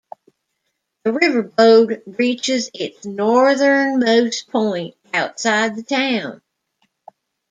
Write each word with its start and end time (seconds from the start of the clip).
The 1.03 1.13
river 1.13 1.43
Bode 1.43 2.01
reaches 2.07 2.71
its 2.73 3.05
northernmost 3.05 4.49
point 4.49 4.95
outside 5.13 5.75
the 5.75 5.83
town. 5.83 6.41